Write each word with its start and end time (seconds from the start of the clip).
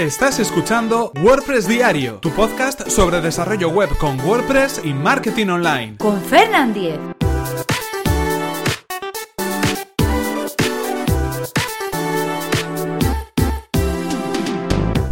Estás 0.00 0.38
escuchando 0.38 1.12
WordPress 1.22 1.68
Diario, 1.68 2.20
tu 2.20 2.30
podcast 2.30 2.88
sobre 2.88 3.20
desarrollo 3.20 3.68
web 3.68 3.90
con 3.98 4.18
WordPress 4.18 4.80
y 4.82 4.94
marketing 4.94 5.48
online. 5.48 5.98
Con 5.98 6.18
Fernand 6.22 6.72
Diez. 6.72 6.98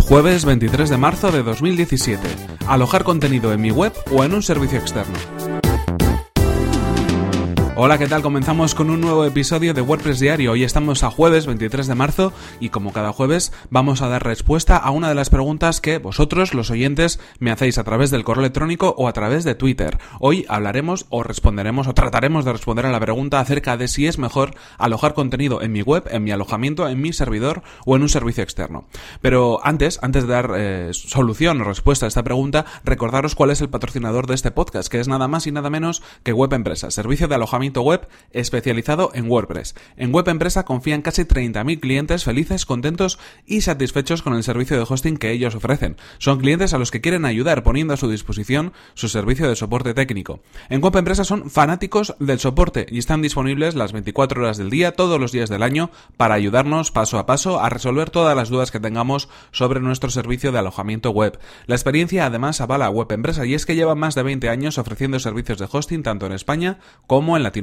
Jueves 0.09 0.47
23 0.47 0.89
de 0.89 0.97
marzo 0.97 1.31
de 1.33 1.43
2017. 1.43 2.27
Alojar 2.67 3.05
contenido 3.05 3.53
en 3.53 3.61
mi 3.61 3.71
web 3.71 3.93
o 4.11 4.25
en 4.25 4.33
un 4.33 4.43
servicio 4.43 4.79
externo. 4.79 5.19
Hola, 7.81 7.97
¿qué 7.97 8.09
tal? 8.09 8.23
Comenzamos 8.23 8.75
con 8.75 8.91
un 8.91 9.01
nuevo 9.01 9.25
episodio 9.25 9.73
de 9.73 9.83
WordPress 9.83 10.19
Diario. 10.19 10.51
Hoy 10.51 10.65
estamos 10.65 11.05
a 11.05 11.13
jueves 11.13 11.47
23 11.47 11.87
de 11.87 11.95
marzo 11.95 12.33
y 12.59 12.71
como 12.71 12.93
cada 12.93 13.13
jueves 13.13 13.53
vamos 13.71 14.03
a 14.03 14.09
dar 14.09 14.25
respuesta 14.25 14.77
a 14.77 14.91
una 14.91 15.09
de 15.09 15.15
las 15.15 15.31
preguntas 15.31 15.81
que 15.81 15.99
vosotros, 15.99 16.55
los 16.55 16.73
oyentes, 16.73 17.21
me 17.39 17.53
hacéis 17.53 17.79
a 17.79 17.85
través 17.85 18.11
del 18.11 18.25
correo 18.25 18.41
electrónico 18.41 18.97
o 18.99 19.07
a 19.07 19.13
través 19.13 19.45
de 19.45 19.55
Twitter. 19.55 19.99
Hoy 20.19 20.45
hablaremos 20.49 21.07
o 21.09 21.23
responderemos 21.23 21.87
o 21.87 21.95
trataremos 21.95 22.45
de 22.45 22.53
responder 22.53 22.85
a 22.85 22.91
la 22.91 22.99
pregunta 22.99 23.39
acerca 23.39 23.77
de 23.77 23.87
si 23.87 24.09
es 24.09 24.19
mejor 24.19 24.57
alojar 24.77 25.15
contenido 25.15 25.63
en 25.63 25.71
mi 25.71 25.83
web, 25.83 26.03
en 26.11 26.25
mi 26.25 26.33
alojamiento, 26.33 26.89
en 26.89 27.01
mi 27.01 27.13
servidor 27.13 27.63
o 27.87 27.95
en 27.95 28.03
un 28.03 28.09
servicio 28.09 28.43
externo. 28.43 28.89
Pero 29.21 29.61
antes, 29.63 30.01
antes 30.03 30.27
de 30.27 30.33
dar 30.33 30.51
eh, 30.57 30.91
solución 30.95 31.61
o 31.61 31.65
respuesta 31.65 32.07
a 32.07 32.09
esta 32.09 32.25
pregunta, 32.25 32.67
recordaros 32.83 33.37
cuál 33.37 33.51
es 33.51 33.61
el 33.61 33.71
patrocinador 33.71 34.27
de 34.27 34.35
este 34.35 34.51
podcast, 34.51 34.91
que 34.91 34.99
es 34.99 35.07
nada 35.07 35.29
más 35.29 35.47
y 35.47 35.53
nada 35.53 35.71
menos 35.71 36.03
que 36.25 36.33
Web 36.33 36.55
Empresa, 36.55 36.91
servicio 36.91 37.29
de 37.29 37.37
alojamiento 37.37 37.68
web 37.77 38.09
especializado 38.33 39.11
en 39.15 39.31
WordPress. 39.31 39.75
En 39.97 40.13
Web 40.13 40.29
Empresa 40.29 40.65
confían 40.65 41.03
casi 41.03 41.23
30.000 41.23 41.81
clientes 41.81 42.25
felices, 42.25 42.67
contentos 42.67 43.19
y 43.47 43.63
satisfechos 43.63 44.23
con 44.23 44.35
el 44.35 44.43
servicio 44.43 44.77
de 44.77 44.87
hosting 44.89 45.17
que 45.17 45.31
ellos 45.31 45.55
ofrecen. 45.55 45.97
Son 46.19 46.39
clientes 46.39 46.75
a 46.75 46.79
los 46.79 46.91
que 46.91 47.01
quieren 47.01 47.25
ayudar 47.25 47.63
poniendo 47.63 47.95
a 47.95 47.97
su 47.97 48.11
disposición 48.11 48.73
su 48.95 49.09
servicio 49.09 49.49
de 49.49 49.57
soporte 49.57 49.95
técnico. 49.95 50.41
En 50.69 50.83
Web 50.83 50.97
Empresa 50.97 51.25
son 51.25 51.51
fanáticos 51.51 52.15
del 52.19 52.39
soporte 52.39 52.87
y 52.91 52.99
están 52.99 53.23
disponibles 53.23 53.75
las 53.75 53.93
24 53.93 54.43
horas 54.43 54.59
del 54.59 54.71
día, 54.71 54.93
todos 54.93 55.21
los 55.21 55.33
días 55.33 55.51
del 55.51 55.63
año, 55.63 55.91
para 56.17 56.35
ayudarnos 56.35 56.91
paso 56.91 57.19
a 57.19 57.27
paso 57.27 57.61
a 57.61 57.69
resolver 57.69 58.11
todas 58.11 58.37
las 58.37 58.49
dudas 58.49 58.71
que 58.71 58.81
tengamos 58.81 59.29
sobre 59.53 59.81
nuestro 59.81 60.11
servicio 60.11 60.53
de 60.53 60.59
alojamiento 60.59 61.11
web. 61.11 61.39
La 61.67 61.75
experiencia 61.75 62.27
además 62.27 62.61
avala 62.61 62.87
a 62.87 62.91
Web 62.91 63.13
Empresa 63.13 63.47
y 63.47 63.55
es 63.55 63.67
que 63.67 63.75
llevan 63.75 63.99
más 63.99 64.15
de 64.15 64.23
20 64.23 64.49
años 64.49 64.79
ofreciendo 64.79 65.19
servicios 65.19 65.59
de 65.59 65.69
hosting 65.71 66.03
tanto 66.03 66.27
en 66.27 66.33
España 66.33 66.79
como 67.07 67.37
en 67.37 67.43
Latinoamérica. 67.43 67.58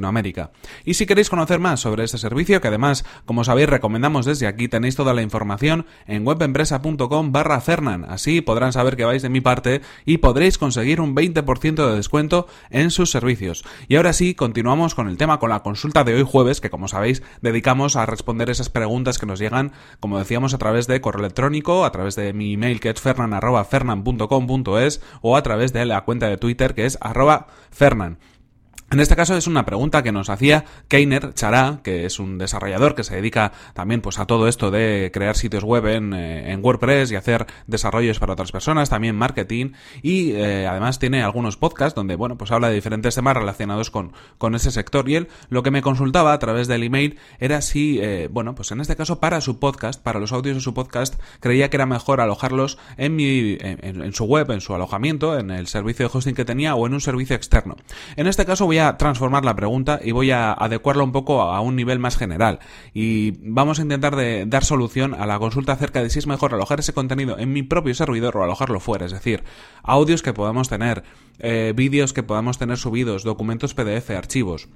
Y 0.84 0.94
si 0.94 1.06
queréis 1.06 1.30
conocer 1.30 1.60
más 1.60 1.80
sobre 1.80 2.04
este 2.04 2.18
servicio, 2.18 2.60
que 2.60 2.68
además, 2.68 3.04
como 3.24 3.44
sabéis, 3.44 3.68
recomendamos 3.68 4.24
desde 4.24 4.46
aquí, 4.46 4.68
tenéis 4.68 4.96
toda 4.96 5.14
la 5.14 5.22
información 5.22 5.86
en 6.06 6.26
webempresa.com 6.26 7.32
barra. 7.32 7.62
Así 8.08 8.40
podrán 8.40 8.72
saber 8.72 8.96
que 8.96 9.04
vais 9.04 9.22
de 9.22 9.28
mi 9.28 9.40
parte 9.40 9.80
y 10.04 10.18
podréis 10.18 10.58
conseguir 10.58 11.00
un 11.00 11.16
20% 11.16 11.88
de 11.88 11.96
descuento 11.96 12.46
en 12.70 12.90
sus 12.90 13.10
servicios. 13.10 13.64
Y 13.88 13.96
ahora 13.96 14.12
sí, 14.12 14.34
continuamos 14.34 14.94
con 14.94 15.08
el 15.08 15.16
tema, 15.16 15.38
con 15.38 15.48
la 15.50 15.62
consulta 15.62 16.04
de 16.04 16.14
hoy 16.14 16.22
jueves, 16.22 16.60
que 16.60 16.70
como 16.70 16.86
sabéis, 16.88 17.22
dedicamos 17.42 17.96
a 17.96 18.06
responder 18.06 18.50
esas 18.50 18.68
preguntas 18.68 19.18
que 19.18 19.26
nos 19.26 19.40
llegan, 19.40 19.72
como 20.00 20.18
decíamos, 20.18 20.54
a 20.54 20.58
través 20.58 20.86
de 20.86 21.00
correo 21.00 21.20
electrónico, 21.20 21.84
a 21.84 21.92
través 21.92 22.14
de 22.14 22.32
mi 22.32 22.54
email 22.54 22.80
que 22.80 22.90
es 22.90 23.00
fernan.fernan.com.es 23.00 25.00
o 25.22 25.36
a 25.36 25.42
través 25.42 25.72
de 25.72 25.86
la 25.86 26.04
cuenta 26.04 26.28
de 26.28 26.36
Twitter 26.36 26.74
que 26.74 26.86
es 26.86 26.98
arroba 27.00 27.46
fernan. 27.70 28.18
En 28.88 29.00
este 29.00 29.16
caso 29.16 29.36
es 29.36 29.48
una 29.48 29.66
pregunta 29.66 30.04
que 30.04 30.12
nos 30.12 30.30
hacía 30.30 30.64
Keiner 30.86 31.34
Chará, 31.34 31.80
que 31.82 32.06
es 32.06 32.20
un 32.20 32.38
desarrollador 32.38 32.94
que 32.94 33.02
se 33.02 33.16
dedica 33.16 33.50
también 33.74 34.00
pues 34.00 34.20
a 34.20 34.26
todo 34.26 34.46
esto 34.46 34.70
de 34.70 35.10
crear 35.12 35.36
sitios 35.36 35.64
web 35.64 35.86
en, 35.88 36.12
eh, 36.14 36.56
WordPress 36.62 37.10
y 37.10 37.16
hacer 37.16 37.46
desarrollos 37.66 38.20
para 38.20 38.34
otras 38.34 38.52
personas, 38.52 38.88
también 38.88 39.16
marketing 39.16 39.72
y 40.02 40.32
eh, 40.32 40.68
además 40.68 41.00
tiene 41.00 41.24
algunos 41.24 41.56
podcasts 41.56 41.96
donde 41.96 42.14
bueno 42.14 42.38
pues 42.38 42.52
habla 42.52 42.68
de 42.68 42.76
diferentes 42.76 43.16
temas 43.16 43.36
relacionados 43.36 43.90
con, 43.90 44.12
con 44.38 44.54
ese 44.54 44.70
sector 44.70 45.08
y 45.08 45.16
él 45.16 45.28
lo 45.48 45.64
que 45.64 45.72
me 45.72 45.82
consultaba 45.82 46.32
a 46.32 46.38
través 46.38 46.68
del 46.68 46.84
email 46.84 47.18
era 47.40 47.62
si 47.62 47.98
eh, 48.00 48.28
bueno 48.30 48.54
pues 48.54 48.70
en 48.70 48.80
este 48.80 48.94
caso 48.94 49.18
para 49.18 49.40
su 49.40 49.58
podcast, 49.58 50.00
para 50.00 50.20
los 50.20 50.32
audios 50.32 50.54
de 50.54 50.60
su 50.60 50.74
podcast 50.74 51.20
creía 51.40 51.70
que 51.70 51.76
era 51.76 51.86
mejor 51.86 52.20
alojarlos 52.20 52.78
en 52.96 53.16
mi 53.16 53.58
en 53.60 54.12
su 54.12 54.26
web, 54.26 54.48
en 54.52 54.60
su 54.60 54.74
alojamiento, 54.76 55.36
en 55.36 55.50
el 55.50 55.66
servicio 55.66 56.06
de 56.06 56.16
hosting 56.16 56.34
que 56.36 56.44
tenía 56.44 56.76
o 56.76 56.86
en 56.86 56.94
un 56.94 57.00
servicio 57.00 57.34
externo. 57.34 57.76
En 58.14 58.28
este 58.28 58.46
caso 58.46 58.64
voy 58.64 58.75
a 58.78 58.96
transformar 58.96 59.44
la 59.44 59.56
pregunta 59.56 60.00
y 60.02 60.12
voy 60.12 60.30
a 60.30 60.52
adecuarla 60.52 61.04
un 61.04 61.12
poco 61.12 61.42
a 61.42 61.60
un 61.60 61.76
nivel 61.76 61.98
más 61.98 62.16
general. 62.16 62.58
Y 62.94 63.32
vamos 63.42 63.78
a 63.78 63.82
intentar 63.82 64.16
de 64.16 64.46
dar 64.46 64.64
solución 64.64 65.14
a 65.14 65.26
la 65.26 65.38
consulta 65.38 65.72
acerca 65.72 66.02
de 66.02 66.10
si 66.10 66.18
es 66.18 66.26
mejor 66.26 66.54
alojar 66.54 66.80
ese 66.80 66.92
contenido 66.92 67.38
en 67.38 67.52
mi 67.52 67.62
propio 67.62 67.94
servidor 67.94 68.36
o 68.36 68.44
alojarlo 68.44 68.80
fuera. 68.80 69.06
Es 69.06 69.12
decir, 69.12 69.44
audios 69.82 70.22
que 70.22 70.32
podamos 70.32 70.68
tener, 70.68 71.04
eh, 71.38 71.72
vídeos 71.74 72.12
que 72.12 72.22
podamos 72.22 72.58
tener 72.58 72.78
subidos, 72.78 73.24
documentos 73.24 73.74
PDF, 73.74 74.10
archivos. 74.10 74.68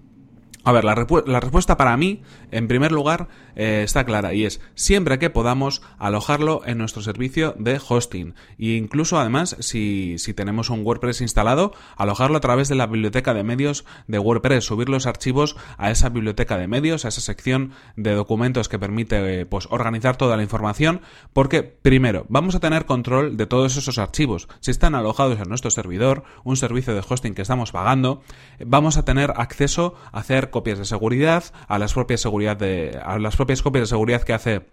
A 0.63 0.73
ver, 0.73 0.85
la, 0.85 0.95
respuesta 0.95 1.79
para 1.79 1.97
mí, 1.97 2.23
en 2.51 2.69
primer 2.69 2.93
lugar, 2.93 3.29
eh, 3.57 3.81
está 3.83 4.05
clara 4.05 4.35
y 4.35 4.45
es 4.45 4.61
siempre 4.75 5.19
que 5.19 5.31
podamos 5.31 5.81
alojarlo 5.99 6.61
en 6.67 6.77
nuestro 6.77 7.01
servicio 7.01 7.55
de 7.59 7.81
hosting. 7.87 8.35
E 8.59 8.77
incluso, 8.77 9.19
además, 9.19 9.57
si, 9.61 10.17
si, 10.19 10.35
tenemos 10.35 10.69
un 10.69 10.85
WordPress 10.85 11.23
instalado, 11.23 11.73
alojarlo 11.97 12.37
a 12.37 12.41
través 12.41 12.69
de 12.69 12.75
la 12.75 12.87
biblioteca 12.87 13.33
de 13.33 13.43
medios 13.43 13.87
de 14.07 14.19
WordPress, 14.19 14.65
subir 14.65 14.91
los 14.91 15.07
archivos 15.07 15.57
a 15.79 15.91
esa 15.91 16.11
biblioteca 16.11 16.59
de 16.59 16.69
medios, 16.69 17.07
a 17.07 17.09
esa 17.09 17.23
sección 17.23 17.73
de 17.97 18.13
documentos 18.15 18.69
que 18.69 18.79
permite 18.79 19.47
pues, 19.47 19.67
organizar 19.71 20.17
toda 20.17 20.37
la 20.37 20.43
información, 20.43 21.01
porque, 21.33 21.63
primero, 21.63 22.27
vamos 22.29 22.55
a 22.55 22.61
tener 22.61 22.85
control 22.85 23.39
de 23.39 23.47
todos 23.47 23.79
esos 23.79 23.97
archivos. 23.97 24.47
Si 24.61 24.71
están 24.71 24.95
alojados 24.95 25.41
en 25.41 25.49
nuestro 25.49 25.71
servidor, 25.71 26.25
un 26.45 26.59
servicio 26.59 26.95
de 26.95 27.03
hosting 27.07 27.35
que 27.35 27.43
estamos 27.43 27.73
pagando, 27.73 28.23
vamos 28.63 28.99
a 28.99 29.07
tener 29.07 29.33
acceso 29.37 29.95
a 30.13 30.21
hacer 30.21 30.50
copias 30.51 30.79
de 30.79 30.85
seguridad, 30.85 31.45
a 31.69 31.79
las 31.79 31.95
propias 31.95 32.21
seguridad 32.21 32.57
de, 32.57 32.99
a 33.03 33.19
las 33.19 33.37
propias 33.37 33.63
copias 33.63 33.83
de 33.83 33.87
seguridad 33.87 34.23
que 34.23 34.33
hace 34.33 34.67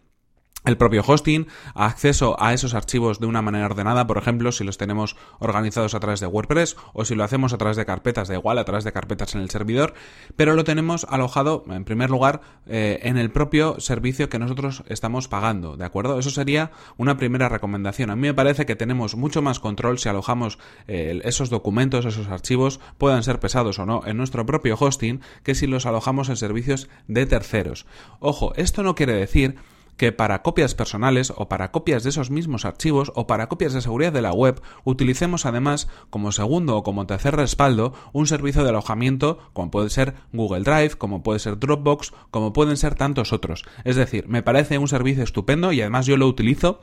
el 0.68 0.78
propio 0.78 1.04
hosting, 1.06 1.48
acceso 1.74 2.36
a 2.40 2.54
esos 2.54 2.74
archivos 2.74 3.20
de 3.20 3.26
una 3.26 3.42
manera 3.42 3.66
ordenada, 3.66 4.08
por 4.08 4.18
ejemplo, 4.18 4.52
si 4.52 4.64
los 4.64 4.78
tenemos 4.78 5.16
organizados 5.40 5.96
a 5.96 6.00
través 6.00 6.20
de 6.20 6.28
WordPress 6.28 6.78
o 6.94 7.06
si 7.06 7.16
lo 7.16 7.24
hacemos 7.24 7.54
a 7.54 7.58
través 7.58 7.78
de 7.78 7.86
carpetas, 7.86 8.28
da 8.28 8.36
igual, 8.36 8.58
a 8.58 8.66
través 8.66 8.84
de 8.84 8.92
carpetas 8.92 9.36
en 9.36 9.42
el 9.42 9.50
servidor, 9.50 9.94
pero 10.36 10.56
lo 10.56 10.64
tenemos 10.64 11.06
alojado, 11.10 11.64
en 11.70 11.86
primer 11.86 12.10
lugar, 12.10 12.42
eh, 12.68 13.00
en 13.04 13.18
el 13.18 13.32
propio 13.32 13.80
servicio 13.80 14.30
que 14.30 14.40
nosotros 14.40 14.84
estamos 14.88 15.28
pagando, 15.28 15.78
¿de 15.78 15.86
acuerdo? 15.86 16.20
Eso 16.20 16.30
sería 16.30 16.72
una 16.98 17.18
primera 17.18 17.50
recomendación. 17.50 18.10
A 18.10 18.16
mí 18.16 18.24
me 18.24 18.34
parece 18.34 18.66
que 18.66 18.76
tenemos 18.76 19.16
mucho 19.16 19.42
más 19.42 19.60
control 19.60 20.00
si 20.00 20.10
alojamos 20.10 20.60
eh, 20.88 21.22
esos 21.24 21.50
documentos, 21.50 22.06
esos 22.06 22.28
archivos, 22.28 22.80
puedan 22.98 23.24
ser 23.24 23.40
pesados 23.40 23.80
o 23.80 23.86
no, 23.86 24.02
en 24.06 24.18
nuestro 24.18 24.46
propio 24.46 24.76
hosting, 24.80 25.22
que 25.44 25.56
si 25.56 25.68
los 25.68 25.86
alojamos 25.86 26.30
en 26.30 26.36
servicios 26.36 26.90
de 27.08 27.26
terceros. 27.26 27.86
Ojo, 28.20 28.54
esto 28.56 28.84
no 28.84 28.96
quiere 28.96 29.14
decir 29.14 29.56
que 29.98 30.12
para 30.12 30.42
copias 30.42 30.76
personales 30.76 31.34
o 31.36 31.50
para 31.50 31.72
copias 31.72 32.04
de 32.04 32.10
esos 32.10 32.32
mismos 32.32 32.66
archivos 32.66 33.12
o 33.16 33.28
para 33.28 33.50
copias 33.50 33.74
de 33.74 33.82
seguridad 33.82 34.14
de 34.14 34.22
la 34.22 34.32
web 34.32 34.62
utilicemos 34.84 35.46
además 35.46 35.90
como 36.10 36.32
segundo 36.32 36.78
o 36.78 36.84
como 36.84 37.06
tercer 37.08 37.36
respaldo 37.36 37.94
un 38.14 38.28
servicio 38.28 38.64
de 38.64 38.70
alojamiento 38.70 39.40
como 39.54 39.72
puede 39.72 39.90
ser 39.90 40.16
Google 40.32 40.62
Drive, 40.64 40.98
como 40.98 41.24
puede 41.24 41.40
ser 41.40 41.60
Dropbox, 41.60 42.14
como 42.32 42.54
pueden 42.54 42.78
ser 42.78 42.96
tantos 42.96 43.34
otros. 43.34 43.66
Es 43.84 43.96
decir, 43.96 44.28
me 44.28 44.44
parece 44.44 44.78
un 44.78 44.88
servicio 44.88 45.24
estupendo 45.24 45.72
y 45.72 45.82
además 45.82 46.06
yo 46.06 46.18
lo 46.18 46.28
utilizo 46.28 46.80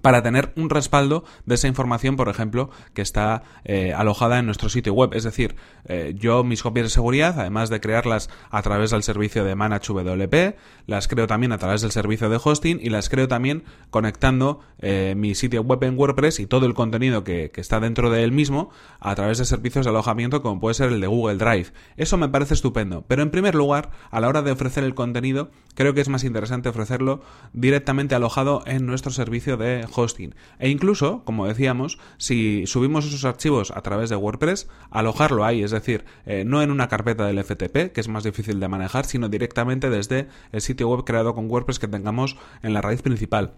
para 0.00 0.22
tener 0.22 0.52
un 0.56 0.70
respaldo 0.70 1.24
de 1.44 1.56
esa 1.56 1.68
información, 1.68 2.16
por 2.16 2.28
ejemplo, 2.28 2.70
que 2.94 3.02
está 3.02 3.42
eh, 3.64 3.92
alojada 3.92 4.38
en 4.38 4.46
nuestro 4.46 4.68
sitio 4.68 4.94
web. 4.94 5.10
Es 5.12 5.24
decir, 5.24 5.56
eh, 5.84 6.14
yo 6.16 6.44
mis 6.44 6.62
copias 6.62 6.86
de 6.86 6.90
seguridad, 6.90 7.38
además 7.38 7.68
de 7.68 7.80
crearlas 7.80 8.30
a 8.50 8.62
través 8.62 8.90
del 8.90 9.02
servicio 9.02 9.44
de 9.44 9.54
ManageWP, 9.54 10.56
las 10.86 11.08
creo 11.08 11.26
también 11.26 11.52
a 11.52 11.58
través 11.58 11.82
del 11.82 11.90
servicio 11.90 12.30
de 12.30 12.40
hosting 12.42 12.78
y 12.80 12.88
las 12.88 13.08
creo 13.08 13.28
también 13.28 13.64
conectando 13.90 14.60
eh, 14.78 15.14
mi 15.16 15.34
sitio 15.34 15.62
web 15.62 15.82
en 15.84 15.98
WordPress 15.98 16.40
y 16.40 16.46
todo 16.46 16.66
el 16.66 16.74
contenido 16.74 17.22
que, 17.22 17.50
que, 17.50 17.60
está 17.60 17.78
dentro 17.78 18.10
de 18.10 18.24
él 18.24 18.32
mismo 18.32 18.70
a 18.98 19.14
través 19.14 19.38
de 19.38 19.44
servicios 19.44 19.84
de 19.84 19.90
alojamiento 19.90 20.42
como 20.42 20.58
puede 20.58 20.74
ser 20.74 20.90
el 20.90 21.00
de 21.00 21.06
Google 21.06 21.36
Drive. 21.36 21.72
Eso 21.96 22.16
me 22.16 22.28
parece 22.28 22.54
estupendo. 22.54 23.04
Pero 23.06 23.22
en 23.22 23.30
primer 23.30 23.54
lugar, 23.54 23.90
a 24.10 24.20
la 24.20 24.28
hora 24.28 24.42
de 24.42 24.52
ofrecer 24.52 24.84
el 24.84 24.94
contenido, 24.94 25.50
creo 25.74 25.94
que 25.94 26.00
es 26.00 26.08
más 26.08 26.24
interesante 26.24 26.68
ofrecerlo 26.68 27.22
directamente 27.52 28.14
alojado 28.14 28.62
en 28.66 28.86
nuestro 28.86 29.12
servicio 29.12 29.56
de 29.56 29.86
hosting. 29.94 30.34
E 30.58 30.68
incluso, 30.68 31.24
como 31.24 31.46
decíamos, 31.46 31.98
si 32.18 32.66
subimos 32.66 33.06
esos 33.06 33.24
archivos 33.24 33.70
a 33.70 33.82
través 33.82 34.10
de 34.10 34.16
WordPress, 34.16 34.68
alojarlo 34.90 35.44
ahí, 35.44 35.62
es 35.62 35.70
decir, 35.70 36.04
eh, 36.26 36.44
no 36.46 36.62
en 36.62 36.70
una 36.70 36.88
carpeta 36.88 37.26
del 37.26 37.42
FTP, 37.42 37.92
que 37.92 38.00
es 38.00 38.08
más 38.08 38.24
difícil 38.24 38.60
de 38.60 38.68
manejar, 38.68 39.04
sino 39.04 39.28
directamente 39.28 39.90
desde 39.90 40.28
el 40.52 40.60
sitio 40.60 40.88
web 40.88 41.04
creado 41.04 41.34
con 41.34 41.50
WordPress 41.50 41.78
que 41.78 41.88
tengamos 41.88 42.36
en 42.62 42.74
la 42.74 42.82
raíz 42.82 43.02
principal. 43.02 43.54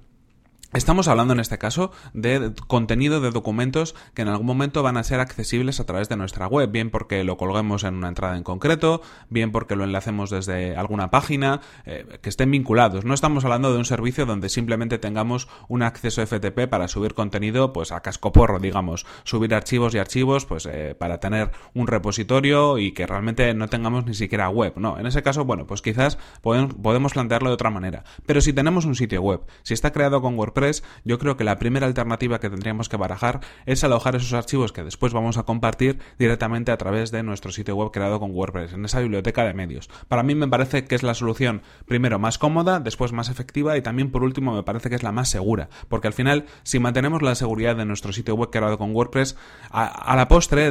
Estamos 0.75 1.07
hablando 1.07 1.35
en 1.35 1.39
este 1.39 1.57
caso 1.57 1.93
de 2.15 2.53
contenido 2.67 3.21
de 3.21 3.31
documentos 3.31 3.95
que 4.13 4.23
en 4.23 4.29
algún 4.29 4.49
momento 4.49 4.83
van 4.83 4.97
a 4.97 5.05
ser 5.05 5.21
accesibles 5.21 5.79
a 5.79 5.87
través 5.87 6.09
de 6.09 6.17
nuestra 6.17 6.49
web, 6.49 6.69
bien 6.69 6.91
porque 6.91 7.23
lo 7.23 7.37
colguemos 7.37 7.85
en 7.85 7.95
una 7.95 8.09
entrada 8.09 8.37
en 8.37 8.43
concreto, 8.43 9.01
bien 9.31 9.53
porque 9.53 9.77
lo 9.77 9.85
enlacemos 9.85 10.31
desde 10.31 10.77
alguna 10.77 11.13
página, 11.13 11.61
eh, 11.87 12.19
que 12.21 12.29
estén 12.29 12.51
vinculados. 12.51 13.05
No 13.05 13.15
estamos 13.15 13.45
hablando 13.45 13.73
de 13.73 13.79
un 13.79 13.85
servicio 13.85 14.27
donde 14.27 14.49
simplemente 14.49 14.99
tengamos 14.99 15.47
un 15.69 15.85
acceso 15.85 16.27
FTP 16.27 16.67
para 16.69 16.89
subir 16.89 17.15
contenido 17.15 17.73
pues 17.73 17.93
a 17.93 18.01
cascoporro, 18.01 18.59
digamos, 18.59 19.07
subir 19.23 19.55
archivos 19.55 19.95
y 19.95 19.99
archivos 19.99 20.45
pues 20.45 20.67
eh, 20.67 20.97
para 20.99 21.21
tener 21.21 21.53
un 21.75 21.87
repositorio 21.87 22.79
y 22.79 22.91
que 22.91 23.07
realmente 23.07 23.55
no 23.55 23.69
tengamos 23.69 24.07
ni 24.07 24.15
siquiera 24.15 24.49
web. 24.49 24.73
No, 24.75 24.99
en 24.99 25.07
ese 25.07 25.23
caso, 25.23 25.45
bueno, 25.45 25.69
pues 25.69 25.83
quizás 25.83 26.19
podemos, 26.43 27.13
plantearlo 27.13 27.51
de 27.51 27.55
otra 27.55 27.71
manera. 27.71 28.03
Pero 28.27 28.41
si 28.41 28.53
tenemos 28.53 28.87
un 28.87 28.97
sitio 28.97 29.23
web, 29.23 29.43
si 29.63 29.73
está 29.73 29.93
creado 29.93 30.21
con 30.21 30.37
WordPress, 30.37 30.64
yo 31.05 31.19
creo 31.19 31.37
que 31.37 31.45
la 31.45 31.59
primera 31.59 31.87
alternativa 31.87 32.41
que 32.41 32.51
tendríamos 32.51 32.89
que 32.89 32.97
barajar 32.97 33.41
es 33.67 33.85
alojar 33.85 34.17
esos 34.17 34.33
archivos 34.33 34.73
que 34.73 34.83
después 34.83 35.13
vamos 35.13 35.37
a 35.37 35.43
compartir 35.43 35.99
directamente 36.19 36.73
a 36.73 36.77
través 36.77 37.11
de 37.11 37.23
nuestro 37.23 37.53
sitio 37.53 37.77
web 37.77 37.91
creado 37.93 38.21
con 38.21 38.31
WordPress, 38.31 38.73
en 38.73 38.85
esa 38.85 39.01
biblioteca 39.01 39.45
de 39.45 39.55
medios. 39.55 39.89
Para 40.09 40.23
mí 40.23 40.35
me 40.35 40.49
parece 40.49 40.85
que 40.85 40.95
es 40.95 41.03
la 41.03 41.15
solución, 41.15 41.63
primero, 41.87 42.19
más 42.19 42.39
cómoda, 42.39 42.81
después 42.81 43.13
más 43.13 43.29
efectiva 43.29 43.77
y 43.77 43.83
también, 43.83 44.11
por 44.11 44.23
último, 44.23 44.55
me 44.55 44.63
parece 44.63 44.89
que 44.89 44.97
es 44.97 45.03
la 45.03 45.13
más 45.13 45.29
segura, 45.29 45.69
porque 45.89 46.09
al 46.09 46.15
final, 46.15 46.47
si 46.63 46.79
mantenemos 46.79 47.23
la 47.23 47.35
seguridad 47.35 47.77
de 47.77 47.85
nuestro 47.85 48.13
sitio 48.13 48.35
web 48.35 48.51
creado 48.51 48.79
con 48.79 48.95
WordPress, 48.95 49.37
a, 49.71 50.15
la 50.17 50.29
postre, 50.29 50.69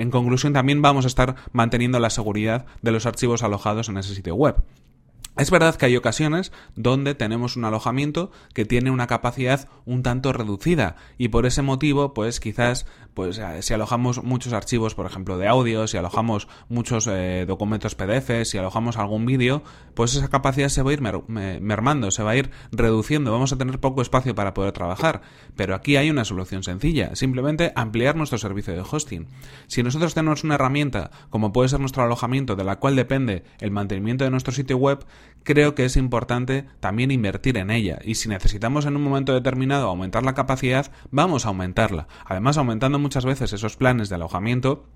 en 0.00 0.10
conclusión, 0.10 0.52
también 0.52 0.82
vamos 0.82 1.04
a 1.04 1.08
estar 1.08 1.36
manteniendo 1.52 2.00
la 2.00 2.10
seguridad 2.10 2.66
de 2.82 2.92
los 2.92 3.06
archivos 3.06 3.42
alojados 3.42 3.88
en 3.88 3.98
ese 3.98 4.14
sitio 4.14 4.34
web. 4.34 4.56
Es 5.38 5.52
verdad 5.52 5.76
que 5.76 5.86
hay 5.86 5.96
ocasiones 5.96 6.50
donde 6.74 7.14
tenemos 7.14 7.56
un 7.56 7.64
alojamiento 7.64 8.32
que 8.54 8.64
tiene 8.64 8.90
una 8.90 9.06
capacidad 9.06 9.68
un 9.84 10.02
tanto 10.02 10.32
reducida 10.32 10.96
y 11.16 11.28
por 11.28 11.46
ese 11.46 11.62
motivo, 11.62 12.12
pues 12.12 12.40
quizás 12.40 12.86
pues 13.18 13.38
eh, 13.38 13.62
si 13.62 13.74
alojamos 13.74 14.22
muchos 14.22 14.52
archivos, 14.52 14.94
por 14.94 15.04
ejemplo, 15.04 15.38
de 15.38 15.48
audio, 15.48 15.88
si 15.88 15.96
alojamos 15.96 16.46
muchos 16.68 17.08
eh, 17.08 17.46
documentos 17.48 17.96
PDF, 17.96 18.44
si 18.44 18.58
alojamos 18.58 18.96
algún 18.96 19.26
vídeo, 19.26 19.64
pues 19.94 20.14
esa 20.14 20.28
capacidad 20.28 20.68
se 20.68 20.82
va 20.82 20.90
a 20.90 20.92
ir 20.92 21.00
mermando, 21.02 22.12
se 22.12 22.22
va 22.22 22.30
a 22.30 22.36
ir 22.36 22.52
reduciendo, 22.70 23.32
vamos 23.32 23.52
a 23.52 23.58
tener 23.58 23.80
poco 23.80 24.02
espacio 24.02 24.36
para 24.36 24.54
poder 24.54 24.70
trabajar. 24.70 25.22
Pero 25.56 25.74
aquí 25.74 25.96
hay 25.96 26.10
una 26.10 26.24
solución 26.24 26.62
sencilla, 26.62 27.16
simplemente 27.16 27.72
ampliar 27.74 28.14
nuestro 28.14 28.38
servicio 28.38 28.72
de 28.72 28.84
hosting. 28.88 29.26
Si 29.66 29.82
nosotros 29.82 30.14
tenemos 30.14 30.44
una 30.44 30.54
herramienta, 30.54 31.10
como 31.28 31.52
puede 31.52 31.70
ser 31.70 31.80
nuestro 31.80 32.04
alojamiento, 32.04 32.54
de 32.54 32.62
la 32.62 32.78
cual 32.78 32.94
depende 32.94 33.42
el 33.58 33.72
mantenimiento 33.72 34.22
de 34.22 34.30
nuestro 34.30 34.52
sitio 34.52 34.76
web, 34.76 35.04
creo 35.42 35.74
que 35.74 35.84
es 35.84 35.96
importante 35.96 36.66
también 36.80 37.10
invertir 37.10 37.56
en 37.58 37.70
ella. 37.70 37.98
Y 38.04 38.16
si 38.16 38.28
necesitamos 38.28 38.86
en 38.86 38.96
un 38.96 39.02
momento 39.02 39.32
determinado 39.32 39.88
aumentar 39.88 40.22
la 40.24 40.34
capacidad, 40.34 40.90
vamos 41.10 41.44
a 41.44 41.48
aumentarla. 41.48 42.06
Además, 42.24 42.58
aumentando 42.58 42.98
muchas 42.98 43.24
veces 43.24 43.52
esos 43.52 43.76
planes 43.76 44.08
de 44.08 44.16
alojamiento, 44.16 44.86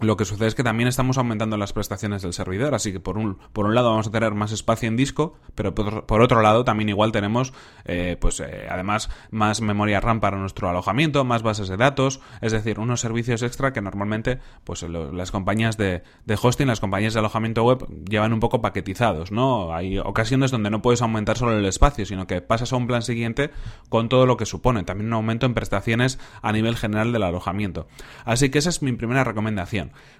lo 0.00 0.16
que 0.16 0.26
sucede 0.26 0.48
es 0.48 0.54
que 0.54 0.62
también 0.62 0.88
estamos 0.88 1.16
aumentando 1.16 1.56
las 1.56 1.72
prestaciones 1.72 2.20
del 2.20 2.34
servidor, 2.34 2.74
así 2.74 2.92
que 2.92 3.00
por 3.00 3.16
un, 3.16 3.38
por 3.52 3.64
un 3.64 3.74
lado 3.74 3.90
vamos 3.90 4.06
a 4.06 4.10
tener 4.10 4.34
más 4.34 4.52
espacio 4.52 4.88
en 4.88 4.96
disco, 4.96 5.38
pero 5.54 5.74
por, 5.74 6.20
otro 6.20 6.42
lado 6.42 6.64
también 6.64 6.90
igual 6.90 7.12
tenemos, 7.12 7.54
eh, 7.86 8.16
pues 8.20 8.40
eh, 8.40 8.66
además, 8.68 9.08
más 9.30 9.62
memoria 9.62 10.00
RAM 10.00 10.20
para 10.20 10.36
nuestro 10.36 10.68
alojamiento, 10.68 11.24
más 11.24 11.42
bases 11.42 11.68
de 11.68 11.78
datos, 11.78 12.20
es 12.42 12.52
decir, 12.52 12.78
unos 12.78 13.00
servicios 13.00 13.42
extra 13.42 13.72
que 13.72 13.80
normalmente 13.80 14.38
pues 14.64 14.82
las 14.82 15.30
compañías 15.30 15.78
de, 15.78 16.02
de, 16.26 16.38
hosting, 16.40 16.66
las 16.66 16.80
compañías 16.80 17.14
de 17.14 17.20
alojamiento 17.20 17.64
web 17.64 17.86
llevan 18.04 18.34
un 18.34 18.40
poco 18.40 18.60
paquetizados, 18.60 19.32
¿no? 19.32 19.74
Hay 19.74 19.98
ocasiones 19.98 20.50
donde 20.50 20.68
no 20.68 20.82
puedes 20.82 21.00
aumentar 21.00 21.38
solo 21.38 21.56
el 21.56 21.64
espacio, 21.64 22.04
sino 22.04 22.26
que 22.26 22.42
pasas 22.42 22.72
a 22.72 22.76
un 22.76 22.86
plan 22.86 23.00
siguiente 23.00 23.50
con 23.88 24.10
todo 24.10 24.26
lo 24.26 24.36
que 24.36 24.44
supone, 24.44 24.84
también 24.84 25.08
un 25.08 25.14
aumento 25.14 25.46
en 25.46 25.54
prestaciones 25.54 26.18
a 26.42 26.52
nivel 26.52 26.76
general 26.76 27.12
del 27.12 27.22
alojamiento. 27.22 27.88
Así 28.26 28.50
que 28.50 28.58
esa 28.58 28.68
es 28.68 28.82
mi 28.82 28.92
primera 28.92 29.24
recomendación. 29.24 29.75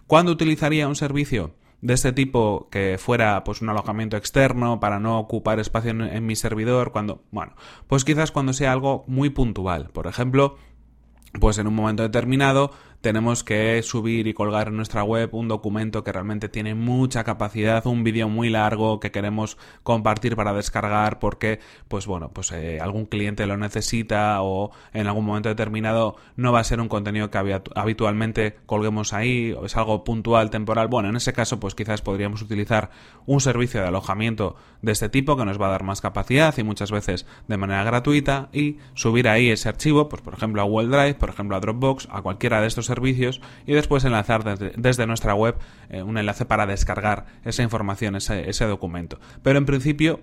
¿Cuándo 0.06 0.32
utilizaría 0.32 0.88
un 0.88 0.97
servicio? 0.97 1.55
de 1.82 1.93
este 1.93 2.12
tipo 2.12 2.69
que 2.70 2.97
fuera 2.99 3.44
pues 3.44 3.61
un 3.61 3.69
alojamiento 3.69 4.17
externo 4.17 4.81
para 4.81 4.99
no 4.99 5.19
ocupar 5.19 5.61
espacio 5.61 5.91
en, 5.91 6.00
en, 6.00 6.25
mi 6.25 6.35
servidor 6.35 6.91
cuando 6.91 7.23
bueno 7.31 7.55
pues 7.87 8.03
quizás 8.03 8.32
cuando 8.32 8.55
sea 8.55 8.73
algo 8.73 9.05
muy 9.06 9.29
puntual 9.29 9.91
por 9.91 10.06
ejemplo 10.06 10.56
pues 11.38 11.58
en 11.58 11.67
un 11.67 11.75
momento 11.75 12.03
determinado 12.03 12.73
tenemos 13.00 13.44
que 13.44 13.82
subir 13.82 14.26
y 14.26 14.34
colgar 14.34 14.69
en 14.69 14.76
nuestra 14.76 15.04
web 15.04 15.31
un 15.32 15.48
documento 15.48 16.04
que 16.04 16.12
realmente 16.12 16.48
tiene 16.48 16.75
mucha 16.75 17.25
capacidad, 17.25 17.87
un 17.87 18.04
vídeo 18.04 18.28
muy 18.28 18.50
largo 18.50 19.00
que 19.00 19.10
queremos 19.10 19.56
compartir 19.82 20.37
para 20.37 20.52
descargar 20.52 21.19
porque, 21.19 21.60
pues 21.88 22.06
bueno, 22.06 22.31
pues 22.31 22.52
eh, 22.52 22.81
algún 22.81 23.06
cliente 23.06 23.46
lo 23.46 23.56
necesita 23.56 24.43
o 24.43 24.70
en 24.93 25.06
algún 25.06 25.25
momento 25.25 25.48
determinado 25.48 26.16
no 26.37 26.52
va 26.52 26.60
a 26.60 26.64
ser 26.64 26.81
un 26.81 26.88
contenido 26.88 27.31
que 27.31 27.60
habitualmente 27.75 28.56
colguemos 28.66 29.12
ahí 29.12 29.52
o 29.52 29.66
es 29.66 29.76
algo 29.76 30.04
puntual, 30.04 30.50
temporal. 30.50 30.88
Bueno, 30.88 31.08
en 31.08 31.16
ese 31.16 31.32
caso, 31.32 31.60
pues 31.60 31.75
quizás 31.75 32.02
podríamos 32.02 32.42
utilizar 32.42 32.90
un 33.26 33.40
servicio 33.40 33.81
de 33.81 33.88
alojamiento 33.88 34.56
de 34.82 34.92
este 34.92 35.08
tipo 35.08 35.37
que 35.37 35.44
nos 35.44 35.60
va 35.60 35.66
a 35.69 35.70
dar 35.70 35.82
más 35.82 36.00
capacidad 36.00 36.56
y 36.56 36.62
muchas 36.62 36.90
veces 36.90 37.26
de 37.49 37.56
manera 37.56 37.84
gratuita 37.84 38.49
y 38.52 38.78
subir 38.94 39.28
ahí 39.28 39.50
ese 39.50 39.69
archivo, 39.69 40.08
pues 40.08 40.22
por 40.22 40.34
ejemplo 40.34 40.62
a 40.62 40.64
Google 40.64 40.88
Drive, 40.88 41.14
por 41.14 41.31
ejemplo 41.31 41.56
a 41.56 41.60
Dropbox, 41.60 42.08
a 42.10 42.22
cualquiera 42.22 42.60
de 42.60 42.66
estos 42.66 42.86
servicios 42.87 43.41
y 43.67 43.73
después 43.73 44.05
enlazar 44.05 44.44
desde, 44.44 45.06
nuestra 45.06 45.35
web 45.35 45.56
eh, 45.91 46.03
un 46.03 46.19
enlace 46.19 46.44
para 46.44 46.67
descargar 46.67 47.27
esa 47.44 47.62
información, 47.62 48.17
ese, 48.17 48.49
ese 48.49 48.65
documento. 48.65 49.19
Pero 49.43 49.59
en 49.59 49.67
principio 49.67 50.21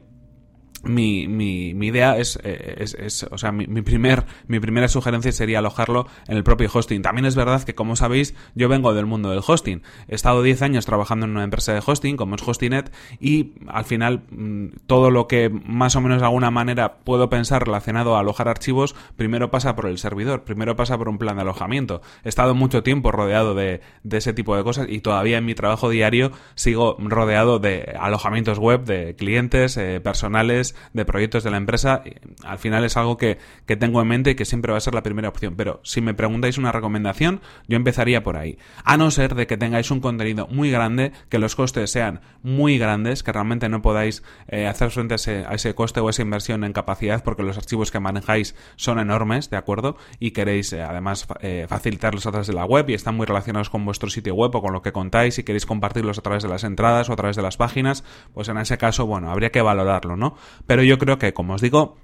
mi, 0.84 1.28
mi, 1.28 1.74
mi 1.74 1.88
idea 1.88 2.18
es, 2.18 2.38
eh, 2.44 2.76
es, 2.80 2.94
es, 2.94 3.24
o 3.24 3.38
sea, 3.38 3.52
mi, 3.52 3.66
primer, 3.82 4.26
mi 4.48 4.60
primera 4.60 4.88
sugerencia 4.88 5.32
sería 5.32 5.60
alojarlo 5.60 6.08
en 6.28 6.38
el 6.38 6.44
propio 6.44 6.70
hosting. 6.72 7.02
También 7.02 7.26
es 7.26 7.36
verdad 7.36 7.64
que, 7.64 7.76
como 7.76 7.96
sabéis, 7.96 8.36
yo 8.56 8.70
vengo 8.70 8.94
del 8.94 9.06
mundo 9.06 9.30
del 9.30 9.42
hosting. 9.46 9.82
He 10.08 10.16
estado 10.16 10.44
10 10.44 10.62
años 10.62 10.86
trabajando 10.86 11.26
en 11.26 11.32
una 11.32 11.44
empresa 11.44 11.74
de 11.74 11.82
hosting, 11.86 12.18
como 12.18 12.36
es 12.36 12.48
Hostinet, 12.48 12.92
y 13.20 13.54
al 13.68 13.86
final 13.86 14.24
mm, 14.30 14.68
todo 14.88 15.10
lo 15.10 15.28
que 15.28 15.50
más 15.50 15.96
o 15.96 16.02
menos 16.02 16.20
de 16.20 16.26
alguna 16.26 16.52
manera 16.52 16.98
puedo 17.04 17.30
pensar 17.30 17.66
relacionado 17.66 18.16
a 18.16 18.20
alojar 18.20 18.48
archivos, 18.48 18.96
primero 19.16 19.52
pasa 19.52 19.76
por 19.76 19.88
el 19.88 19.98
servidor, 19.98 20.44
primero 20.44 20.76
pasa 20.76 20.98
por 20.98 21.10
un 21.10 21.18
plan 21.18 21.36
de 21.36 21.44
alojamiento. 21.44 22.02
He 22.24 22.30
estado 22.30 22.56
mucho 22.56 22.84
tiempo 22.84 23.12
rodeado 23.12 23.56
de, 23.56 23.82
de 24.04 24.18
ese 24.18 24.34
tipo 24.34 24.56
de 24.56 24.64
cosas 24.64 24.88
y 24.90 25.00
todavía 25.00 25.38
en 25.38 25.46
mi 25.46 25.56
trabajo 25.56 25.90
diario 25.90 26.32
sigo 26.56 26.98
rodeado 27.00 27.60
de 27.60 27.96
alojamientos 28.00 28.60
web, 28.60 28.84
de 28.84 29.16
clientes, 29.16 29.78
eh, 29.78 30.02
personales, 30.02 30.73
de 30.94 31.06
proyectos 31.06 31.44
de 31.44 31.52
la 31.52 31.58
empresa, 31.58 32.04
al 32.44 32.60
final 32.60 32.84
es 32.84 32.98
algo 32.98 33.18
que, 33.18 33.38
que 33.66 33.76
tengo 33.76 34.02
en 34.02 34.08
mente 34.08 34.32
y 34.32 34.36
que 34.36 34.46
siempre 34.46 34.72
va 34.72 34.78
a 34.78 34.82
ser 34.82 34.94
la 34.94 35.04
primera 35.04 35.30
opción. 35.30 35.56
Pero 35.56 35.80
si 35.84 36.02
me 36.02 36.14
preguntáis 36.14 36.58
una 36.58 36.72
recomendación, 36.72 37.42
yo 37.68 37.78
empezaría 37.78 38.24
por 38.24 38.38
ahí. 38.38 38.58
A 38.84 38.98
no 38.98 39.12
ser 39.12 39.36
de 39.36 39.48
que 39.48 39.58
tengáis 39.58 39.92
un 39.92 40.00
contenido 40.00 40.48
muy 40.48 40.72
grande, 40.72 41.12
que 41.30 41.40
los 41.40 41.56
costes 41.56 41.92
sean 41.92 42.22
muy 42.42 42.78
grandes, 42.78 43.24
que 43.24 43.32
realmente 43.32 43.70
no 43.70 43.82
podáis 43.82 44.24
eh, 44.48 44.68
hacer 44.68 44.92
frente 44.92 45.14
a 45.14 45.16
ese, 45.16 45.46
a 45.48 45.54
ese, 45.54 45.74
coste 45.76 46.00
o 46.00 46.10
esa 46.10 46.22
inversión 46.22 46.64
en 46.64 46.74
capacidad, 46.74 47.24
porque 47.24 47.44
los 47.44 47.58
archivos 47.58 47.92
que 47.92 48.00
manejáis 48.00 48.56
son 48.76 49.00
enormes, 49.00 49.50
¿de 49.50 49.58
acuerdo? 49.58 49.98
Y 50.20 50.32
queréis 50.32 50.74
eh, 50.74 50.82
además 50.82 51.28
eh, 51.42 51.66
facilitarlos 51.68 52.26
a 52.26 52.32
través 52.32 52.48
de 52.48 52.54
la 52.54 52.66
web 52.66 52.90
y 52.90 52.94
están 52.94 53.16
muy 53.16 53.26
relacionados 53.26 53.70
con 53.70 53.86
vuestro 53.86 54.10
sitio 54.10 54.36
web 54.36 54.56
o 54.56 54.62
con 54.62 54.74
lo 54.74 54.82
que 54.82 54.92
contáis 54.92 55.40
y 55.40 55.44
queréis 55.44 55.66
compartirlos 55.66 56.18
a 56.18 56.22
través 56.22 56.44
de 56.44 56.50
las 56.50 56.64
entradas 56.64 57.10
o 57.10 57.14
a 57.14 57.16
través 57.16 57.36
de 57.36 57.42
las 57.42 57.58
páginas, 57.58 58.04
pues 58.34 58.50
en 58.50 58.58
ese 58.58 58.78
caso, 58.78 59.06
bueno, 59.06 59.32
habría 59.32 59.52
que 59.52 59.62
valorarlo, 59.62 60.16
¿no? 60.16 60.36
Pero 60.68 60.84
yo 60.84 60.98
creo 60.98 61.18
que, 61.18 61.34
como 61.34 61.54
os 61.54 61.62
digo, 61.62 61.98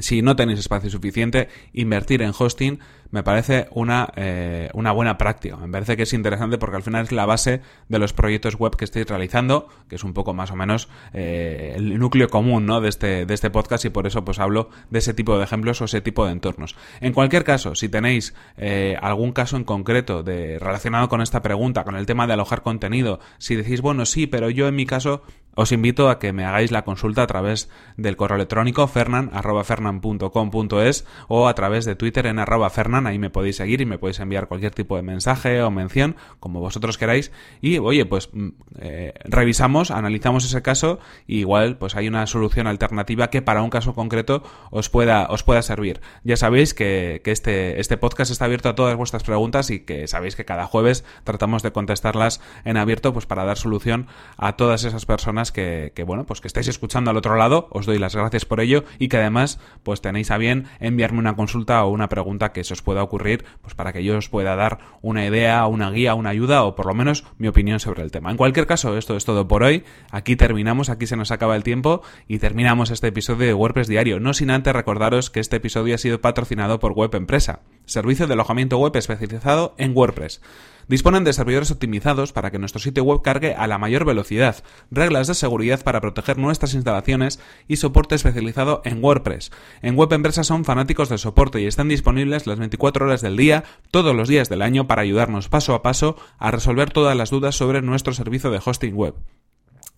si 0.00 0.22
no 0.22 0.36
tenéis 0.36 0.60
espacio 0.60 0.90
suficiente, 0.90 1.48
invertir 1.72 2.22
en 2.22 2.32
hosting 2.36 2.78
me 3.10 3.22
parece 3.22 3.66
una, 3.72 4.12
eh, 4.16 4.70
una 4.74 4.92
buena 4.92 5.18
práctica. 5.18 5.56
Me 5.56 5.68
parece 5.68 5.96
que 5.96 6.04
es 6.04 6.12
interesante 6.12 6.58
porque 6.58 6.76
al 6.76 6.82
final 6.82 7.04
es 7.04 7.12
la 7.12 7.26
base 7.26 7.60
de 7.88 7.98
los 7.98 8.12
proyectos 8.12 8.56
web 8.56 8.76
que 8.76 8.84
estáis 8.84 9.08
realizando, 9.08 9.68
que 9.88 9.96
es 9.96 10.04
un 10.04 10.12
poco 10.12 10.34
más 10.34 10.50
o 10.50 10.56
menos 10.56 10.88
eh, 11.12 11.74
el 11.76 11.98
núcleo 11.98 12.28
común 12.28 12.66
¿no? 12.66 12.80
de, 12.80 12.88
este, 12.88 13.26
de 13.26 13.34
este 13.34 13.50
podcast 13.50 13.84
y 13.84 13.90
por 13.90 14.06
eso 14.06 14.24
pues 14.24 14.38
hablo 14.38 14.70
de 14.90 15.00
ese 15.00 15.14
tipo 15.14 15.36
de 15.36 15.44
ejemplos 15.44 15.80
o 15.80 15.84
ese 15.84 16.00
tipo 16.00 16.24
de 16.24 16.32
entornos. 16.32 16.76
En 17.00 17.12
cualquier 17.12 17.44
caso, 17.44 17.74
si 17.74 17.88
tenéis 17.88 18.34
eh, 18.56 18.96
algún 19.00 19.32
caso 19.32 19.56
en 19.56 19.64
concreto 19.64 20.22
de, 20.22 20.58
relacionado 20.58 21.08
con 21.08 21.20
esta 21.20 21.42
pregunta, 21.42 21.84
con 21.84 21.96
el 21.96 22.06
tema 22.06 22.26
de 22.26 22.34
alojar 22.34 22.62
contenido, 22.62 23.20
si 23.38 23.56
decís, 23.56 23.80
bueno, 23.80 24.06
sí, 24.06 24.26
pero 24.26 24.50
yo 24.50 24.68
en 24.68 24.76
mi 24.76 24.86
caso 24.86 25.22
os 25.54 25.72
invito 25.72 26.10
a 26.10 26.18
que 26.18 26.32
me 26.32 26.44
hagáis 26.44 26.70
la 26.70 26.84
consulta 26.84 27.22
a 27.22 27.26
través 27.26 27.70
del 27.96 28.16
correo 28.16 28.36
electrónico 28.36 28.86
fernan.fernan.com.es 28.86 31.06
o 31.28 31.48
a 31.48 31.54
través 31.54 31.84
de 31.84 31.96
Twitter 31.96 32.26
en 32.26 32.38
arroba 32.38 32.70
fernan 32.70 33.06
ahí 33.06 33.18
me 33.18 33.28
podéis 33.30 33.56
seguir 33.56 33.80
y 33.80 33.86
me 33.86 33.98
podéis 33.98 34.20
enviar 34.20 34.46
cualquier 34.48 34.74
tipo 34.74 34.96
de 34.96 35.02
mensaje 35.02 35.62
o 35.62 35.70
mención, 35.70 36.16
como 36.38 36.60
vosotros 36.60 36.98
queráis, 36.98 37.32
y 37.60 37.78
oye, 37.78 38.06
pues 38.06 38.30
mm, 38.32 38.48
eh, 38.80 39.14
revisamos, 39.24 39.90
analizamos 39.90 40.44
ese 40.44 40.62
caso 40.62 41.00
y 41.26 41.40
igual 41.40 41.78
pues 41.78 41.96
hay 41.96 42.08
una 42.08 42.26
solución 42.26 42.66
alternativa 42.66 43.30
que 43.30 43.42
para 43.42 43.62
un 43.62 43.70
caso 43.70 43.94
concreto 43.94 44.42
os 44.70 44.88
pueda, 44.88 45.26
os 45.30 45.42
pueda 45.42 45.62
servir. 45.62 46.00
Ya 46.24 46.36
sabéis 46.36 46.74
que, 46.74 47.22
este, 47.24 47.80
este 47.80 47.96
podcast 47.96 48.30
está 48.30 48.44
abierto 48.44 48.68
a 48.68 48.74
todas 48.74 48.96
vuestras 48.96 49.22
preguntas 49.22 49.70
y 49.70 49.80
que 49.80 50.06
sabéis 50.08 50.36
que 50.36 50.44
cada 50.44 50.66
jueves 50.66 51.04
tratamos 51.24 51.62
de 51.62 51.72
contestarlas 51.72 52.40
en 52.64 52.76
abierto 52.76 53.12
pues 53.12 53.26
para 53.26 53.44
dar 53.44 53.56
solución 53.56 54.08
a 54.36 54.56
todas 54.56 54.84
esas 54.84 55.06
personas 55.06 55.39
que, 55.52 55.92
que 55.94 56.04
bueno, 56.04 56.26
pues 56.26 56.40
que 56.40 56.48
estáis 56.48 56.68
escuchando 56.68 57.10
al 57.10 57.16
otro 57.16 57.36
lado, 57.36 57.68
os 57.70 57.86
doy 57.86 57.98
las 57.98 58.14
gracias 58.14 58.44
por 58.44 58.60
ello 58.60 58.84
y 58.98 59.08
que 59.08 59.16
además 59.16 59.58
pues 59.82 60.00
tenéis 60.00 60.30
a 60.30 60.38
bien 60.38 60.66
enviarme 60.78 61.18
una 61.18 61.36
consulta 61.36 61.84
o 61.84 61.90
una 61.90 62.08
pregunta 62.08 62.52
que 62.52 62.64
se 62.64 62.74
os 62.74 62.82
pueda 62.82 63.02
ocurrir, 63.02 63.44
pues 63.62 63.74
para 63.74 63.92
que 63.92 64.04
yo 64.04 64.16
os 64.18 64.28
pueda 64.28 64.56
dar 64.56 64.78
una 65.02 65.24
idea, 65.24 65.66
una 65.66 65.90
guía, 65.90 66.14
una 66.14 66.30
ayuda 66.30 66.64
o 66.64 66.74
por 66.74 66.86
lo 66.86 66.94
menos 66.94 67.24
mi 67.38 67.48
opinión 67.48 67.80
sobre 67.80 68.02
el 68.02 68.10
tema. 68.10 68.30
En 68.30 68.36
cualquier 68.36 68.66
caso, 68.66 68.96
esto 68.96 69.16
es 69.16 69.24
todo 69.24 69.48
por 69.48 69.62
hoy. 69.62 69.84
Aquí 70.10 70.36
terminamos, 70.36 70.90
aquí 70.90 71.06
se 71.06 71.16
nos 71.16 71.30
acaba 71.30 71.56
el 71.56 71.64
tiempo 71.64 72.02
y 72.28 72.38
terminamos 72.38 72.90
este 72.90 73.08
episodio 73.08 73.46
de 73.46 73.54
WordPress 73.54 73.88
Diario. 73.88 74.20
No 74.20 74.34
sin 74.34 74.50
antes 74.50 74.74
recordaros 74.74 75.30
que 75.30 75.40
este 75.40 75.56
episodio 75.56 75.94
ha 75.94 75.98
sido 75.98 76.20
patrocinado 76.20 76.78
por 76.78 76.92
Web 76.92 77.14
Empresa, 77.14 77.60
servicio 77.86 78.26
de 78.26 78.34
alojamiento 78.34 78.78
web 78.78 78.96
especializado 78.96 79.74
en 79.78 79.96
WordPress. 79.96 80.40
Disponen 80.90 81.22
de 81.22 81.32
servidores 81.32 81.70
optimizados 81.70 82.32
para 82.32 82.50
que 82.50 82.58
nuestro 82.58 82.80
sitio 82.80 83.04
web 83.04 83.22
cargue 83.22 83.54
a 83.54 83.68
la 83.68 83.78
mayor 83.78 84.04
velocidad, 84.04 84.64
reglas 84.90 85.28
de 85.28 85.34
seguridad 85.34 85.84
para 85.84 86.00
proteger 86.00 86.36
nuestras 86.36 86.74
instalaciones 86.74 87.38
y 87.68 87.76
soporte 87.76 88.16
especializado 88.16 88.82
en 88.84 89.00
WordPress. 89.00 89.52
En 89.82 89.96
Web 89.96 90.14
Empresa 90.14 90.42
son 90.42 90.64
fanáticos 90.64 91.08
del 91.08 91.20
soporte 91.20 91.60
y 91.60 91.66
están 91.66 91.86
disponibles 91.86 92.48
las 92.48 92.58
24 92.58 93.06
horas 93.06 93.20
del 93.20 93.36
día, 93.36 93.62
todos 93.92 94.16
los 94.16 94.26
días 94.26 94.48
del 94.48 94.62
año, 94.62 94.88
para 94.88 95.02
ayudarnos 95.02 95.48
paso 95.48 95.76
a 95.76 95.82
paso 95.82 96.16
a 96.38 96.50
resolver 96.50 96.90
todas 96.90 97.16
las 97.16 97.30
dudas 97.30 97.54
sobre 97.54 97.82
nuestro 97.82 98.12
servicio 98.12 98.50
de 98.50 98.60
hosting 98.64 98.96
web. 98.96 99.14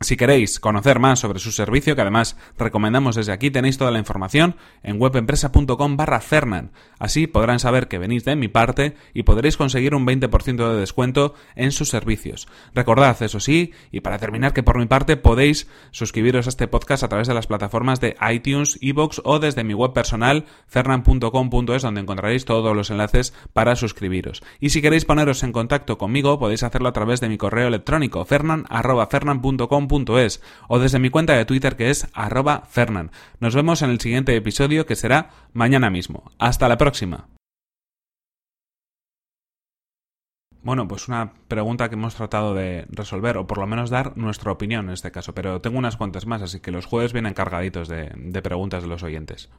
Si 0.03 0.17
queréis 0.17 0.59
conocer 0.59 0.99
más 0.99 1.21
sobre 1.21 1.39
su 1.39 1.53
servicio, 1.53 1.95
que 1.95 2.03
además 2.03 2.37
recomendamos 2.59 3.15
desde 3.15 3.33
aquí, 3.33 3.53
tenéis 3.53 3.79
toda 3.79 3.93
la 3.93 4.01
información 4.01 4.57
en 4.83 5.01
webempresa.com 5.01 5.97
barra 5.97 6.21
Fernan. 6.21 6.73
Así 6.99 7.29
podrán 7.29 7.61
saber 7.61 7.87
que 7.87 7.99
venís 7.99 8.25
de 8.25 8.35
mi 8.35 8.49
parte 8.49 8.97
y 9.15 9.23
podréis 9.23 9.57
conseguir 9.57 9.95
un 9.95 10.05
20% 10.05 10.69
de 10.69 10.81
descuento 10.81 11.35
en 11.55 11.71
sus 11.71 11.89
servicios. 11.89 12.49
Recordad, 12.75 13.23
eso 13.23 13.39
sí, 13.39 13.73
y 13.93 14.01
para 14.01 14.19
terminar 14.19 14.53
que 14.53 14.65
por 14.65 14.79
mi 14.79 14.87
parte 14.87 15.17
podéis 15.17 15.69
suscribiros 15.93 16.47
a 16.47 16.51
este 16.51 16.67
podcast 16.67 17.05
a 17.05 17.09
través 17.09 17.29
de 17.29 17.35
las 17.35 17.47
plataformas 17.47 18.01
de 18.01 18.17
iTunes, 18.33 18.79
iVoox 18.81 19.21
o 19.25 19.39
desde 19.39 19.63
mi 19.63 19.75
web 19.75 19.93
personal 19.93 20.47
fernan.com.es 20.67 21.83
donde 21.83 22.01
encontraréis 22.01 22.45
todos 22.45 22.75
los 22.75 22.91
enlaces 22.91 23.35
para 23.53 23.77
suscribiros. 23.77 24.43
Y 24.59 24.71
si 24.71 24.83
queréis 24.83 25.05
poneros 25.05 25.45
en 25.45 25.53
contacto 25.53 25.97
conmigo 25.97 26.41
podéis 26.41 26.65
hacerlo 26.65 26.89
a 26.89 26.93
través 26.93 27.21
de 27.21 27.29
mi 27.29 27.39
correo 27.39 27.69
electrónico 27.69 28.25
fernan.fernan.com 28.25 29.92
o 30.69 30.79
desde 30.79 30.99
mi 30.99 31.11
cuenta 31.11 31.35
de 31.35 31.45
Twitter 31.45 31.77
que 31.77 31.91
es 31.91 32.07
arroba. 32.15 32.65
Nos 33.41 33.55
vemos 33.55 33.83
en 33.83 33.91
el 33.91 34.01
siguiente 34.01 34.35
episodio 34.35 34.87
que 34.87 34.97
será 34.97 35.31
mañana 35.53 35.91
mismo. 35.91 36.33
Hasta 36.39 36.69
la 36.69 36.79
próxima. 36.79 37.29
Bueno, 40.63 40.87
pues 40.87 41.09
una 41.09 41.33
pregunta 41.49 41.89
que 41.89 41.97
hemos 41.97 42.15
tratado 42.15 42.55
de 42.55 42.87
resolver, 42.89 43.37
o 43.37 43.49
por 43.49 43.59
lo 43.59 43.67
menos 43.67 43.91
dar 43.91 44.17
nuestra 44.17 44.53
opinión 44.53 44.87
en 44.87 44.93
este 44.93 45.11
caso, 45.11 45.35
pero 45.35 45.61
tengo 45.61 45.77
unas 45.77 45.97
cuantas 45.97 46.25
más, 46.25 46.41
así 46.41 46.61
que 46.61 46.71
los 46.71 46.87
jueves 46.87 47.13
vienen 47.13 47.35
cargaditos 47.35 47.89
de 47.89 48.43
preguntas 48.43 48.85
de 48.85 48.89
los 48.89 49.03
oyentes. 49.03 49.51